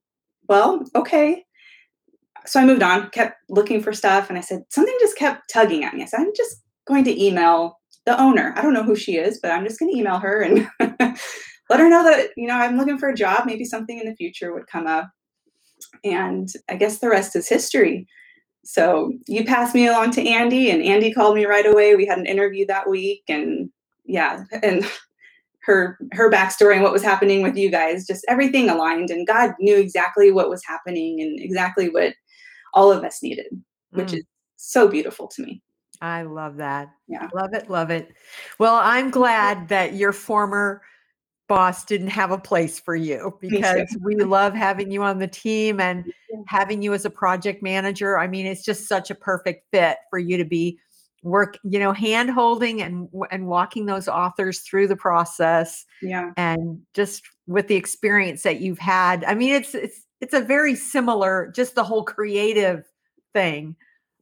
well, 0.49 0.85
okay. 0.95 1.45
So 2.47 2.61
I 2.61 2.67
moved 2.67 2.83
on, 2.83 3.09
kept 3.11 3.39
looking 3.49 3.83
for 3.83 3.93
stuff. 3.93 4.29
And 4.29 4.37
I 4.37 4.43
said, 4.43 4.65
something 4.69 4.97
just 5.01 5.17
kept 5.17 5.51
tugging 5.51 5.85
at 5.85 5.95
me. 5.95 6.03
I 6.03 6.07
said, 6.07 6.21
I'm 6.21 6.33
just 6.37 6.57
going 6.87 7.05
to 7.05 7.25
email 7.25 7.79
the 8.07 8.21
owner. 8.21 8.53
I 8.57 8.63
don't 8.63 8.75
know 8.75 8.83
who 8.83 8.97
she 8.97 9.17
is, 9.17 9.39
but 9.43 9.51
I'm 9.51 9.65
just 9.65 9.79
going 9.79 9.93
to 9.93 9.99
email 9.99 10.19
her 10.19 10.43
and 10.43 10.69
let 11.71 11.81
her 11.81 11.89
know 11.89 12.05
that, 12.05 12.31
you 12.37 12.47
know, 12.47 12.55
I'm 12.55 12.77
looking 12.77 12.99
for 12.99 13.09
a 13.09 13.17
job. 13.17 13.47
Maybe 13.47 13.65
something 13.65 13.99
in 13.99 14.07
the 14.09 14.17
future 14.17 14.53
would 14.53 14.67
come 14.67 14.87
up. 14.87 15.11
And 16.03 16.49
I 16.69 16.77
guess 16.77 16.99
the 16.99 17.09
rest 17.09 17.37
is 17.37 17.49
history 17.49 18.07
so 18.65 19.13
you 19.27 19.45
passed 19.45 19.75
me 19.75 19.87
along 19.87 20.13
to 20.13 20.27
Andy, 20.27 20.71
and 20.71 20.83
Andy 20.83 21.13
called 21.13 21.35
me 21.35 21.45
right 21.45 21.67
away. 21.67 21.95
We 21.95 22.07
had 22.07 22.19
an 22.19 22.27
interview 22.27 22.67
that 22.67 22.89
week, 22.89 23.23
and 23.29 23.71
yeah, 24.05 24.45
and 24.63 24.91
her 25.65 25.99
her 26.13 26.31
backstory 26.31 26.75
and 26.75 26.83
what 26.83 26.93
was 26.93 27.03
happening 27.03 27.43
with 27.43 27.57
you 27.57 27.71
guys, 27.71 28.07
just 28.07 28.25
everything 28.29 28.69
aligned, 28.69 29.11
and 29.11 29.27
God 29.27 29.53
knew 29.61 29.77
exactly 29.77 30.31
what 30.31 30.51
was 30.51 30.63
happening 30.67 31.21
and 31.21 31.39
exactly 31.41 31.89
what 31.91 32.15
all 32.73 32.91
of 32.91 33.05
us 33.05 33.23
needed, 33.23 33.47
which 33.91 34.09
mm. 34.09 34.19
is 34.19 34.25
so 34.57 34.89
beautiful 34.89 35.29
to 35.29 35.43
me. 35.43 35.63
I 36.01 36.23
love 36.23 36.57
that. 36.57 36.91
Yeah. 37.09 37.29
Love 37.35 37.55
it. 37.55 37.71
Love 37.71 37.91
it. 37.91 38.13
Well, 38.59 38.77
I'm 38.77 39.11
glad 39.11 39.69
that 39.69 39.95
your 39.95 40.13
former 40.13 40.83
boss 41.49 41.85
didn't 41.85 42.09
have 42.09 42.31
a 42.31 42.39
place 42.39 42.81
for 42.81 42.97
you 42.97 43.37
because 43.41 43.97
we 44.01 44.17
love 44.17 44.55
having 44.55 44.91
you 44.91 45.03
on 45.03 45.19
the 45.19 45.29
team 45.29 45.81
and 45.81 46.05
having 46.47 46.83
you 46.83 46.95
as 46.95 47.05
a 47.05 47.11
project 47.11 47.63
manager. 47.63 48.19
I 48.19 48.27
mean, 48.27 48.47
it's 48.47 48.65
just 48.65 48.89
such 48.89 49.11
a 49.11 49.15
perfect 49.15 49.67
fit 49.73 49.99
for 50.11 50.19
you 50.19 50.37
to 50.37 50.45
be 50.45 50.79
work, 51.23 51.59
you 51.65 51.79
know, 51.79 51.93
hand 51.93 52.31
holding 52.31 52.83
and 52.83 53.09
and 53.31 53.47
walking 53.47 53.87
those 53.87 54.09
authors 54.09 54.61
through 54.61 54.89
the 54.89 54.97
process. 54.97 55.85
Yeah. 56.03 56.33
And 56.37 56.83
just 56.93 57.23
with 57.47 57.69
the 57.69 57.77
experience 57.77 58.43
that 58.43 58.61
you've 58.61 58.79
had. 58.79 59.25
I 59.25 59.35
mean, 59.35 59.55
it's 59.55 59.75
it's 59.75 60.07
it's 60.21 60.35
a 60.35 60.41
very 60.41 60.75
similar, 60.75 61.53
just 61.55 61.75
the 61.75 61.85
whole 61.85 62.05
creative 62.05 62.85
thing 63.33 63.77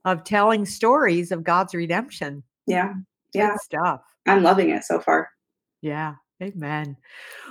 of 0.05 0.25
telling 0.25 0.65
stories 0.65 1.33
of 1.33 1.45
God's 1.45 1.75
redemption. 1.75 2.43
Yeah. 2.67 2.95
Good 3.33 3.39
Yeah. 3.39 3.57
stuff. 3.57 4.03
I'm 4.27 4.43
loving 4.43 4.71
it 4.71 4.85
so 4.85 5.01
far. 5.01 5.31
Yeah. 5.81 6.15
Amen. 6.43 6.97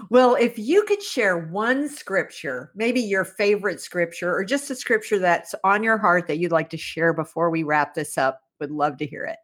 Well, 0.09 0.35
if 0.35 0.59
you 0.59 0.83
could 0.83 1.01
share 1.01 1.37
one 1.37 1.87
scripture, 1.87 2.71
maybe 2.75 2.99
your 2.99 3.23
favorite 3.23 3.79
scripture 3.79 4.35
or 4.35 4.43
just 4.43 4.69
a 4.69 4.75
scripture 4.75 5.17
that's 5.17 5.55
on 5.63 5.81
your 5.81 5.97
heart 5.97 6.27
that 6.27 6.39
you'd 6.39 6.51
like 6.51 6.69
to 6.71 6.77
share 6.77 7.13
before 7.13 7.49
we 7.49 7.63
wrap 7.63 7.93
this 7.93 8.17
up, 8.17 8.41
would 8.59 8.71
love 8.71 8.97
to 8.97 9.05
hear 9.05 9.23
it. 9.23 9.37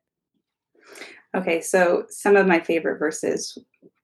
Okay, 1.34 1.62
so 1.62 2.06
some 2.10 2.36
of 2.36 2.46
my 2.46 2.60
favorite 2.60 3.00
verses 3.00 3.58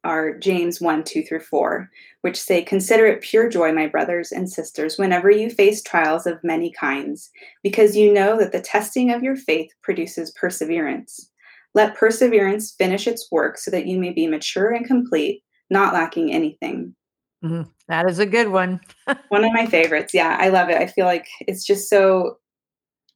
are 0.03 0.33
James 0.37 0.81
1 0.81 1.03
2 1.03 1.23
through 1.23 1.39
4, 1.39 1.89
which 2.21 2.39
say, 2.39 2.63
Consider 2.63 3.05
it 3.05 3.21
pure 3.21 3.49
joy, 3.49 3.71
my 3.71 3.87
brothers 3.87 4.31
and 4.31 4.49
sisters, 4.49 4.97
whenever 4.97 5.29
you 5.29 5.49
face 5.49 5.81
trials 5.81 6.25
of 6.25 6.43
many 6.43 6.71
kinds, 6.71 7.29
because 7.63 7.95
you 7.95 8.13
know 8.13 8.37
that 8.37 8.51
the 8.51 8.61
testing 8.61 9.11
of 9.11 9.23
your 9.23 9.35
faith 9.35 9.71
produces 9.81 10.31
perseverance. 10.31 11.29
Let 11.73 11.95
perseverance 11.95 12.71
finish 12.71 13.07
its 13.07 13.31
work 13.31 13.57
so 13.57 13.71
that 13.71 13.87
you 13.87 13.97
may 13.99 14.11
be 14.11 14.27
mature 14.27 14.71
and 14.71 14.85
complete, 14.85 15.43
not 15.69 15.93
lacking 15.93 16.31
anything. 16.31 16.95
Mhm. 17.43 17.69
That 17.87 18.09
is 18.09 18.19
a 18.19 18.25
good 18.25 18.49
one. 18.49 18.79
One 19.29 19.43
of 19.43 19.51
my 19.53 19.65
favorites. 19.65 20.13
Yeah, 20.13 20.37
I 20.39 20.49
love 20.49 20.69
it. 20.69 20.77
I 20.77 20.87
feel 20.87 21.05
like 21.05 21.27
it's 21.41 21.65
just 21.65 21.89
so 21.89 22.37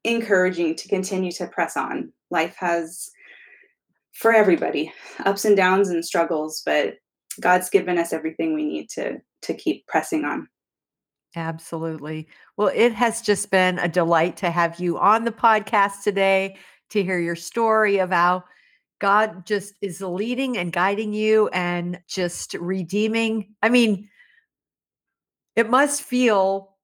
encouraging 0.04 0.76
to 0.76 0.88
continue 0.88 1.32
to 1.34 1.48
press 1.48 1.78
on. 1.78 2.12
Life 2.30 2.56
has, 2.58 3.10
for 4.18 4.34
everybody, 4.34 4.92
ups 5.26 5.46
and 5.46 5.56
downs 5.56 5.90
and 5.90 6.04
struggles, 6.04 6.64
but 6.66 6.96
God's 7.40 7.70
given 7.70 7.98
us 7.98 8.14
everything 8.14 8.54
we 8.54 8.66
need 8.66 8.90
to 8.92 9.20
to 9.44 9.54
keep 9.54 9.86
pressing 9.88 10.26
on. 10.26 10.48
Absolutely. 11.36 12.28
Well, 12.58 12.72
it 12.74 12.94
has 12.94 13.22
just 13.22 13.52
been 13.52 13.78
a 13.78 13.88
delight 13.88 14.38
to 14.38 14.50
have 14.50 14.80
you 14.80 14.98
on 14.98 15.24
the 15.24 15.32
podcast 15.32 16.04
today 16.04 16.58
to 16.90 17.04
hear 17.04 17.20
your 17.20 17.36
story 17.36 18.00
of 18.00 18.10
how 18.10 18.46
God 19.00 19.46
just 19.46 19.76
is 19.82 20.02
leading 20.02 20.58
and 20.58 20.74
guiding 20.74 21.14
you 21.14 21.50
and 21.50 22.00
just 22.08 22.56
redeeming. 22.56 23.54
I 23.62 23.70
mean, 23.70 24.10
it 25.56 25.70
must 25.70 26.02
feel 26.02 26.76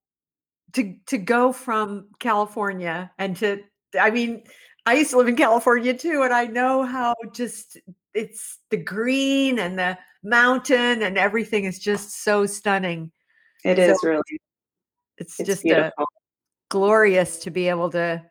to 0.73 0.95
to 1.07 1.17
go 1.17 1.51
from 1.51 2.09
California 2.19 3.11
and 3.17 3.35
to 3.37 3.63
I 3.99 4.11
mean, 4.11 4.43
I 4.85 4.95
used 4.95 5.11
to 5.11 5.17
live 5.17 5.27
in 5.27 5.35
California 5.35 5.93
too 5.93 6.23
and 6.23 6.33
I 6.33 6.45
know 6.45 6.83
how 6.83 7.15
just 7.33 7.77
it's 8.13 8.59
the 8.69 8.77
green 8.77 9.59
and 9.59 9.79
the 9.79 9.97
mountain 10.23 11.01
and 11.03 11.17
everything 11.17 11.65
is 11.65 11.79
just 11.79 12.23
so 12.23 12.45
stunning. 12.45 13.11
It 13.63 13.77
So 13.77 13.83
is 13.83 14.03
really 14.03 14.21
it's, 15.17 15.39
it's 15.39 15.47
just 15.47 15.65
a 15.65 15.91
glorious 16.69 17.39
to 17.39 17.51
be 17.51 17.69
able 17.69 17.89
to 17.91 18.23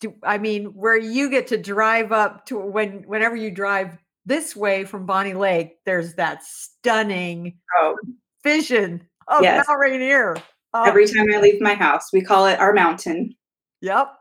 do 0.00 0.14
I 0.22 0.38
mean, 0.38 0.66
where 0.66 0.96
you 0.96 1.30
get 1.30 1.46
to 1.48 1.56
drive 1.56 2.10
up 2.10 2.46
to 2.46 2.58
when 2.58 3.02
whenever 3.06 3.36
you 3.36 3.50
drive 3.50 3.96
this 4.26 4.56
way 4.56 4.84
from 4.84 5.06
Bonney 5.06 5.34
Lake, 5.34 5.76
there's 5.84 6.14
that 6.14 6.42
stunning 6.42 7.58
Oh, 7.76 7.96
vision 8.42 9.06
of 9.28 9.42
Yes. 9.42 9.66
Mount 9.68 9.80
Rainier. 9.80 10.36
Oh, 10.72 10.84
every 10.84 11.06
time 11.06 11.26
I 11.32 11.40
leave 11.40 11.60
my 11.60 11.74
house, 11.74 12.12
we 12.12 12.20
call 12.20 12.46
it 12.46 12.58
our 12.58 12.72
mountain. 12.72 13.34
Yep. 13.80 14.12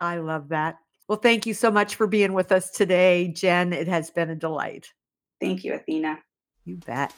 I 0.00 0.18
love 0.18 0.48
that. 0.48 0.76
Well, 1.08 1.18
thank 1.18 1.46
you 1.46 1.54
so 1.54 1.70
much 1.70 1.94
for 1.94 2.06
being 2.06 2.32
with 2.32 2.50
us 2.52 2.70
today, 2.70 3.28
Jen. 3.28 3.72
It 3.72 3.88
has 3.88 4.10
been 4.10 4.30
a 4.30 4.34
delight. 4.34 4.92
Thank 5.40 5.64
you, 5.64 5.74
Athena. 5.74 6.18
You 6.64 6.76
bet. 6.76 7.14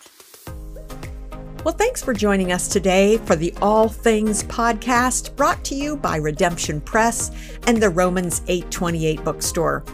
Well, 1.64 1.74
thanks 1.74 2.02
for 2.02 2.14
joining 2.14 2.52
us 2.52 2.68
today 2.68 3.18
for 3.18 3.34
the 3.34 3.52
All 3.60 3.88
Things 3.88 4.44
podcast 4.44 5.34
brought 5.36 5.64
to 5.64 5.74
you 5.74 5.96
by 5.96 6.16
Redemption 6.16 6.80
Press 6.80 7.30
and 7.66 7.82
the 7.82 7.90
Romans 7.90 8.42
828 8.46 9.24
bookstore. 9.24 9.84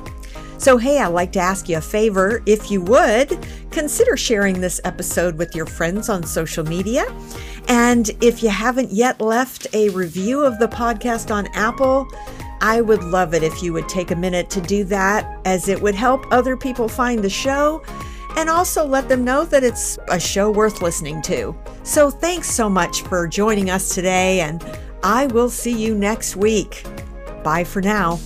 So, 0.59 0.77
hey, 0.77 0.99
I'd 0.99 1.09
like 1.09 1.33
to 1.33 1.41
ask 1.41 1.69
you 1.69 1.79
a 1.79 1.81
favor. 1.81 2.43
If 2.47 2.71
you 2.71 2.81
would, 2.83 3.39
consider 3.71 4.17
sharing 4.17 4.61
this 4.61 4.81
episode 4.85 5.37
with 5.37 5.55
your 5.55 5.67
friends 5.67 6.09
on 6.09 6.23
social 6.25 6.65
media. 6.65 7.05
And 7.69 8.11
if 8.21 8.43
you 8.43 8.51
haven't 8.51 8.93
yet 8.93 9.21
left 9.21 9.67
a 9.73 9.89
review 9.91 10.45
of 10.45 10.59
the 10.59 10.69
podcast 10.69 11.35
on 11.35 11.49
Apple, 11.55 12.07
I 12.67 12.81
would 12.81 13.05
love 13.05 13.35
it 13.35 13.43
if 13.43 13.63
you 13.63 13.75
would 13.75 13.91
take 13.91 14.11
a 14.11 14.17
minute 14.17 14.49
to 14.49 14.61
do 14.63 14.85
that, 14.85 15.39
as 15.45 15.69
it 15.69 15.83
would 15.83 15.95
help 15.95 16.25
other 16.33 16.57
people 16.57 16.89
find 16.89 17.23
the 17.23 17.29
show 17.29 17.83
and 18.39 18.49
also 18.49 18.87
let 18.87 19.07
them 19.07 19.23
know 19.23 19.45
that 19.45 19.63
it's 19.63 19.99
a 20.09 20.19
show 20.19 20.51
worth 20.51 20.81
listening 20.81 21.21
to. 21.23 21.55
So, 21.83 22.09
thanks 22.09 22.51
so 22.51 22.71
much 22.71 23.03
for 23.03 23.29
joining 23.29 23.69
us 23.69 23.95
today, 23.95 24.41
and 24.41 24.65
I 25.03 25.27
will 25.27 25.51
see 25.51 25.73
you 25.73 25.95
next 25.95 26.37
week. 26.37 26.87
Bye 27.43 27.65
for 27.65 27.83
now. 27.83 28.19